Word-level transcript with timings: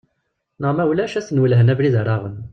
Neɣ 0.61 0.71
ma 0.73 0.83
ulac 0.89 1.13
ad 1.19 1.25
ten-welhen 1.25 1.71
abrid 1.73 1.95
ara 2.01 2.13
aɣen. 2.15 2.37